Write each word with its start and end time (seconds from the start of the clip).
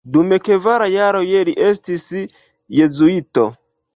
Dum 0.13 0.31
kvar 0.45 0.83
jaroj 0.93 1.41
li 1.49 1.53
estis 1.67 2.07
jezuito. 2.79 3.47